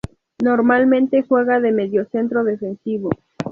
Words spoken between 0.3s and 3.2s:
Normalmente juega de mediocentro defensivo.